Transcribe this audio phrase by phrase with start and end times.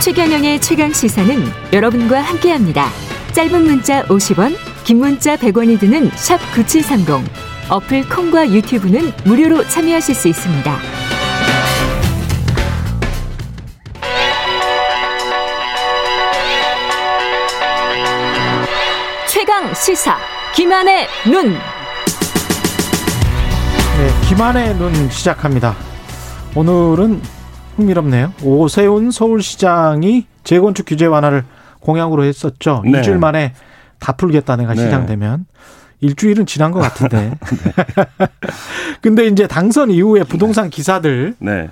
[0.00, 1.42] 최경영의 최강 시사는
[1.72, 2.90] 여러분과 함께합니다.
[3.32, 7.26] 짧은 문자 50원, 긴 문자 100원이 드는 샵 9730.
[7.70, 10.78] 어플 콩과 유튜브는 무료로 참여하실 수 있습니다.
[19.28, 20.18] 최강 시사
[20.54, 21.52] 김한의 눈.
[23.98, 25.74] 네, 김한의 눈 시작합니다.
[26.54, 27.35] 오늘은
[27.76, 28.32] 흥미롭네요.
[28.42, 31.44] 오세훈 서울시장이 재건축 규제 완화를
[31.80, 32.82] 공약으로 했었죠.
[32.84, 32.98] 네.
[32.98, 33.52] 일주일 만에
[33.98, 34.82] 다 풀겠다 내가 네.
[34.82, 35.46] 시장 되면.
[36.00, 37.32] 일주일은 지난 것 같은데.
[39.00, 41.70] 근데 이제 당선 이후에 부동산 기사들 네.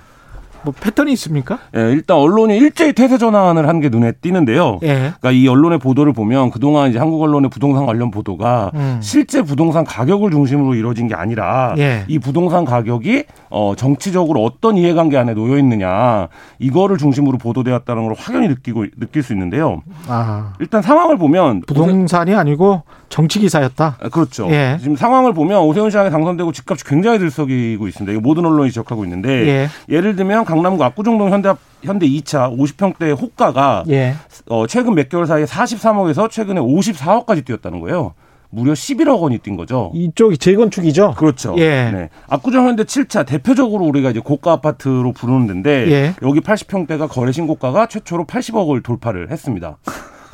[0.65, 1.59] 뭐 패턴이 있습니까?
[1.77, 4.79] 예, 일단 언론이 일제히 태세 전환을 한 게 눈에 띄는데요.
[4.83, 4.93] 예.
[4.95, 8.97] 그러니까 이 언론의 보도를 보면 그동안 이제 한국 언론의 부동산 관련 보도가 음.
[9.01, 12.05] 실제 부동산 가격을 중심으로 이루어진 게 아니라 예.
[12.07, 18.47] 이 부동산 가격이 어 정치적으로 어떤 이해관계 안에 놓여 있느냐 이거를 중심으로 보도되었다는 걸 확연히
[18.47, 19.81] 느끼고 느낄 수 있는데요.
[20.07, 23.97] 아, 일단 상황을 보면 부동산이 아니고 정치 기사였다.
[24.01, 24.47] 아, 그렇죠.
[24.49, 24.77] 예.
[24.81, 28.19] 지금 상황을 보면 오세훈 시장이 당선되고 집값이 굉장히 들썩이고 있습니다.
[28.21, 29.67] 모든 언론이 지적하고 있는데 예.
[29.89, 31.53] 예를 들면 강남구 압구정동 현대
[31.83, 34.15] 현대 2차 50평대 호가가 예.
[34.47, 38.13] 어, 최근 몇 개월 사이에 43억에서 최근에 54억까지 뛰었다는 거예요.
[38.49, 39.91] 무려 11억 원이 뛴 거죠.
[39.93, 41.15] 이쪽이 재건축이죠.
[41.17, 41.55] 그렇죠.
[41.57, 41.91] 예.
[41.91, 42.09] 네.
[42.29, 46.15] 압구정 현대 7차 대표적으로 우리가 이제 고가 아파트로 부르는 데인데 예.
[46.21, 49.77] 여기 80평대가 거래 신고가가 최초로 80억을 돌파를 했습니다.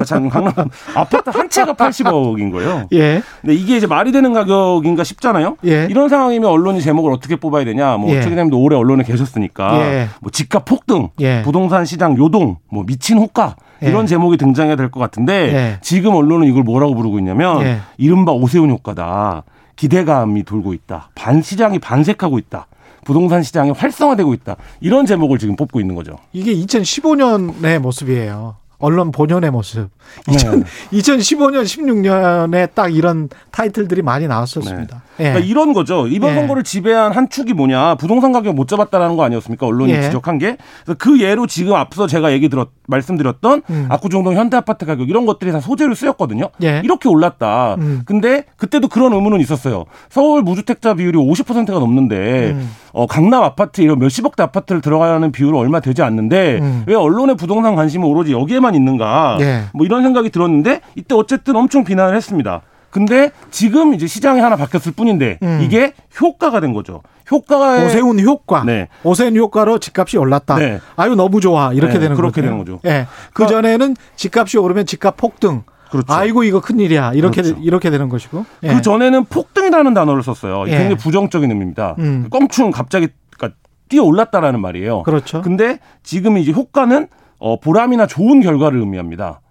[0.03, 0.53] 참 강남
[0.95, 2.88] 아파트 한 채가 80억인 거예요.
[2.94, 3.21] 예.
[3.41, 5.57] 근데 이게 이제 말이 되는 가격인가 싶잖아요.
[5.66, 5.88] 예.
[5.89, 7.97] 이런 상황이면 언론이 제목을 어떻게 뽑아야 되냐.
[7.97, 8.22] 뭐 예.
[8.22, 10.07] 최 기자님도 오래 언론에 계셨으니까 예.
[10.22, 11.41] 뭐 집값 폭등, 예.
[11.44, 13.88] 부동산 시장 요동, 뭐 미친 호가 예.
[13.89, 15.77] 이런 제목이 등장해야 될 것 같은데 예.
[15.81, 17.77] 지금 언론은 이걸 뭐라고 부르고 있냐면 예.
[17.97, 19.44] 이른바 오세훈 효과다.
[19.75, 21.09] 기대감이 돌고 있다.
[21.16, 22.67] 반 시장이 반색하고 있다.
[23.03, 24.57] 부동산 시장이 활성화되고 있다.
[24.79, 26.17] 이런 제목을 지금 뽑고 있는 거죠.
[26.33, 28.55] 이게 2015년의 모습이에요.
[28.82, 29.90] 언론 본연의 모습.
[30.28, 30.34] 네.
[30.34, 35.03] 2000, 2015년, 16년에 딱 이런 타이틀들이 많이 나왔었습니다.
[35.19, 35.24] 예.
[35.24, 36.08] 그러니까 이런 거죠.
[36.08, 36.36] 이번 예.
[36.36, 37.96] 선거를 지배한 한 축이 뭐냐.
[37.96, 39.66] 부동산 가격 못 잡았다라는 거 아니었습니까?
[39.66, 40.02] 언론이 예.
[40.02, 40.58] 지적한 게.
[40.84, 43.88] 그래서 그 예로 지금 앞서 제가 얘기 들었, 말씀드렸던 음.
[43.90, 46.50] 압구정동 현대아파트 가격 이런 것들이 다 소재로 쓰였거든요.
[46.64, 46.81] 예.
[46.84, 47.75] 이렇게 올랐다.
[47.75, 48.02] 음.
[48.06, 49.86] 근데 그때도 그런 의문은 있었어요.
[50.09, 52.70] 서울 무주택자 비율이 50%가 넘는데 음.
[52.94, 56.84] 어, 강남 아파트 이런 몇십억대 아파트를 들어가는 비율은 얼마 되지 않는데 음.
[56.88, 59.38] 왜 언론의 부동산 관심은 오로지 여기에만 있는가.
[59.42, 59.64] 예.
[59.74, 62.62] 뭐 이런 생각이 들었는데 이때 어쨌든 엄청 비난을 했습니다.
[62.90, 65.62] 근데 지금 이제 시장이 하나 바뀌었을 뿐인데 음.
[65.64, 67.02] 이게 효과가 된 거죠.
[67.32, 68.64] 효과가 오세훈 효과.
[68.66, 68.90] 네.
[69.04, 70.56] 오세훈 효과로 집값이 올랐다.
[70.58, 70.80] 네.
[70.98, 72.64] 아유 너무 좋아 이렇게 네, 되는 그렇게 거군요.
[72.66, 72.90] 되는 거죠.
[72.94, 73.08] 예.
[73.34, 75.64] 그 전에는 집값이 오르면 집값 폭등.
[75.90, 76.14] 그렇죠.
[76.14, 77.14] 아이고 이거 큰일이야.
[77.14, 77.62] 이렇게 그렇죠.
[77.62, 78.46] 이렇게 되는 것이고.
[78.64, 78.74] 예.
[78.74, 80.66] 그 전에는 폭등이라는 단어를 썼어요.
[80.68, 80.72] 예.
[80.72, 81.96] 굉장히 부정적인 의미입니다.
[82.00, 82.28] 음.
[82.30, 83.08] 껑충 갑자기
[83.38, 83.58] 그러니까
[83.90, 85.03] 뛰어 올랐다라는 말이에요.
[85.03, 85.42] 그렇죠.
[85.42, 87.08] 근데 지금 이제 효과는
[87.41, 89.41] 어, 보람이나 좋은 결과를 의미합니다.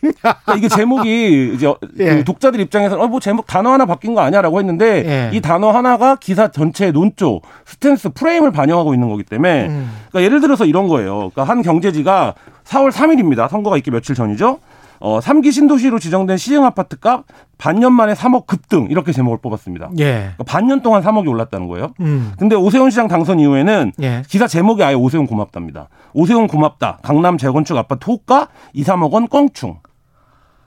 [0.00, 1.66] 그러니까 이게 제목이 이제
[1.98, 2.14] 예.
[2.14, 5.36] 그 독자들 입장에서는 어, 뭐 제목 단어 하나 바뀐 거 아니야라고 했는데 예.
[5.36, 9.90] 이 단어 하나가 기사 전체의 논조, 스탠스, 프레임을 반영하고 있는 거기 때문에 음.
[10.10, 11.30] 그러니까 예를 들어서 이런 거예요.
[11.30, 12.34] 그러니까 한 경제지가
[12.64, 13.48] 4월 3일입니다.
[13.48, 14.60] 선거가 있기 며칠 전이죠.
[15.00, 17.24] 어, 3기 신도시로 지정된 시흥 아파트 값
[17.56, 19.90] 반년 만에 3억 급등 이렇게 제목을 뽑았습니다.
[19.98, 20.04] 예.
[20.04, 21.92] 그러니까 반년 동안 3억이 올랐다는 거예요.
[22.00, 22.32] 음.
[22.38, 24.22] 근데 오세훈 시장 당선 이후에는 예.
[24.28, 25.88] 기사 제목이 아예 오세훈 고맙답니다.
[26.12, 26.98] 오세훈 고맙다.
[27.02, 29.78] 강남 재건축 아파트 호가 2, 3억 원 껑충.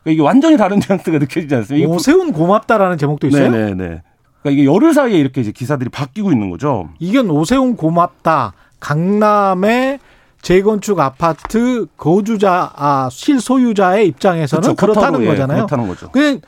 [0.03, 1.90] 그러니까 이게 완전히 다른 뉘앙스가 느껴지지 않습니까?
[1.90, 3.52] 오세훈 고맙다라는 제목도 있어요.
[3.52, 4.02] 네네네.
[4.42, 6.90] 그러니까 이게 열흘 사이에 이렇게 이제 기사들이 바뀌고 있는 거죠.
[7.00, 8.53] 이건 오세훈 고맙다.
[8.80, 10.00] 강남의
[10.41, 14.75] 재건축 아파트 거주자 아 실소유자의 입장에서는 그렇죠.
[14.75, 15.57] 그렇다는 예, 거잖아요.
[15.68, 16.09] 그렇다는 거죠.
[16.12, 16.41] 그냥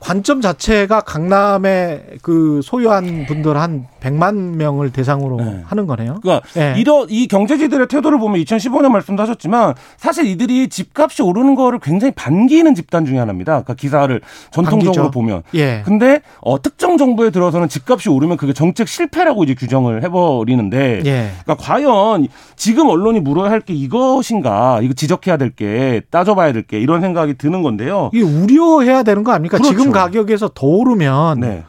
[0.00, 5.62] 관점 자체가 강남에 그 소유한 분들 한 100만 명을 대상으로 네.
[5.66, 6.18] 하는 거네요.
[6.22, 6.74] 그러니까 예.
[6.78, 12.74] 이러 이 경제지들의 태도를 보면 2015년 말씀도 하셨지만 사실 이들이 집값이 오르는 거를 굉장히 반기는
[12.74, 13.52] 집단 중에 하나입니다.
[13.52, 14.20] 그러니까 기사를
[14.50, 15.10] 전통적으로 반기죠.
[15.10, 15.82] 보면 예.
[15.84, 21.30] 근데 어, 특정 정부에 들어서는 집값이 오르면 그게 정책 실패라고 이제 규정을 해버리는데 예.
[21.44, 26.78] 그러니까 과연 지금 언론이 물어야 할 게 이것인가 이거 지적해야 될 게 따져봐야 될 게
[26.78, 28.10] 이런 생각이 드는 건데요.
[28.12, 29.56] 이게 우려해야 되는 거 아닙니까?
[29.56, 29.70] 그렇죠.
[29.76, 31.64] 지금 가격에서 더 오르면 네.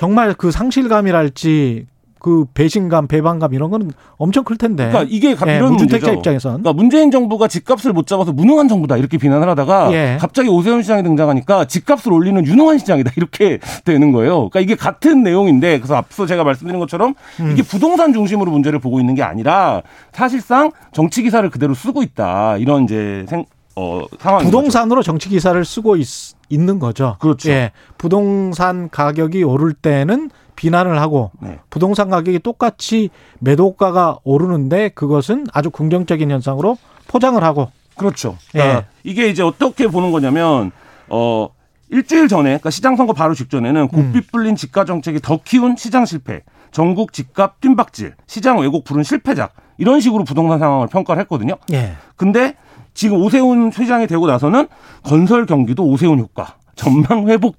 [0.00, 1.84] 정말 그 상실감이랄지
[2.18, 4.88] 그 배신감, 배반감 이런 거는 엄청 클 텐데.
[4.88, 6.10] 그러니까 이게 가- 예, 이런 문제죠.
[6.14, 6.52] 입장에선.
[6.62, 10.16] 그러니까 문재인 정부가 집값을 못 잡아서 무능한 정부다 이렇게 비난을 하다가 예.
[10.18, 14.48] 갑자기 오세훈 시장이 등장하니까 집값을 올리는 유능한 시장이다 이렇게 되는 거예요.
[14.48, 17.50] 그러니까 이게 같은 내용인데 그래서 앞서 제가 말씀드린 것처럼 음.
[17.52, 19.82] 이게 부동산 중심으로 문제를 보고 있는 게 아니라
[20.12, 23.44] 사실상 정치 기사를 그대로 쓰고 있다 이런 이제 생,
[23.76, 24.38] 어, 거죠.
[24.44, 26.06] 부동산으로 정치 기사를 쓰고 있,
[26.52, 27.16] 는 거죠.
[27.20, 27.50] 그렇죠.
[27.50, 27.70] 예.
[27.96, 31.58] 부동산 가격이 오를 때는 비난을 하고 네.
[31.70, 36.76] 부동산 가격이 똑같이 매도가가 오르는데 그것은 아주 긍정적인 현상으로
[37.06, 38.36] 포장을 하고 그렇죠.
[38.50, 38.86] 그러니까 예.
[39.04, 40.72] 이게 이제 어떻게 보는 거냐면
[41.08, 41.48] 어
[41.88, 46.42] 일주일 전에 그러니까 시장 선거 바로 직전에는 곱빗 불린 집가 정책이 더 키운 시장 실패,
[46.72, 51.56] 전국 집값 뜀박질, 시장 왜곡 부른 실패작 이런 식으로 부동산 상황을 평가를 했거든요.
[51.72, 51.94] 예.
[52.16, 52.56] 근데
[53.00, 54.68] 지금 오세훈 회장이 되고 나서는
[55.02, 57.56] 건설 경기도 오세훈 효과, 전망 회복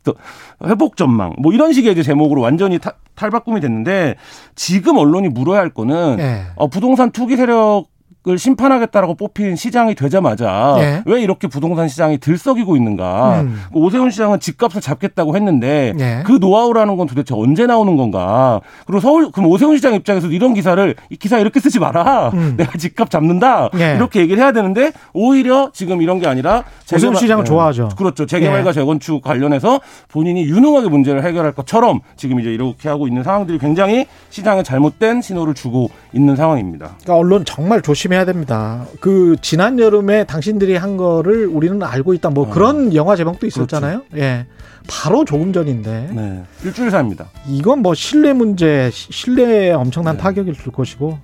[0.63, 4.17] 회복 전망 뭐 이런 식의 이제 제목으로 완전히 타- 탈바꿈이 됐는데
[4.53, 6.43] 지금 언론이 물어야 할 거는 예.
[6.57, 7.85] 어, 부동산 투기 세력
[8.27, 11.01] 을 심판하겠다라고 뽑힌 시장이 되자마자 예.
[11.07, 13.41] 왜 이렇게 부동산 시장이 들썩이고 있는가?
[13.41, 13.59] 음.
[13.73, 16.21] 그 오세훈 시장은 집값을 잡겠다고 했는데 예.
[16.23, 18.61] 그 노하우라는 건 도대체 언제 나오는 건가?
[18.85, 22.29] 그리고 서울 그럼 오세훈 시장 입장에서 이런 기사를 이 기사 이렇게 쓰지 마라.
[22.35, 22.53] 음.
[22.61, 23.71] 내가 집값 잡는다.
[23.79, 23.95] 예.
[23.95, 26.63] 이렇게 얘기를 해야 되는데 오히려 지금 이런 게 아니라
[26.93, 27.89] 오세훈 시장은 좋아하죠.
[27.97, 28.27] 그렇죠.
[28.27, 28.73] 재개발과 예.
[28.73, 34.61] 재건축 관련해서 본인이 유능하게 문제를 해결할 것처럼 지금 이제 이렇게 하고 있는 상황들이 굉장히 시장에
[34.61, 36.97] 잘못된 신호를 주고 있는 상황입니다.
[37.01, 38.85] 그러니까 언론 정말 조심 해야 됩니다.
[38.99, 42.29] 그 지난 여름에 당신들이 한 거를 우리는 알고 있다.
[42.29, 44.03] 뭐 그런 영화 제목도 있었잖아요.
[44.17, 44.45] 예.
[44.89, 46.43] 바로 조금 전인데 네.
[46.63, 47.29] 일주일 사입니다.
[47.47, 50.23] 이건 뭐 신뢰 문제, 시- 신뢰에 엄청난 네.
[50.23, 51.19] 타격을 줄 것이고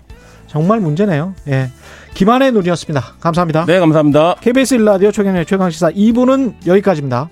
[0.47, 1.33] 정말 문제네요.
[1.47, 1.69] 예.
[2.13, 3.15] 김한의 눈이었습니다.
[3.19, 3.65] 감사합니다.
[3.65, 4.35] 네, 감사합니다.
[4.41, 7.29] KBS 일라디오 최경의 최강 시사 2부는 여기까지입니다.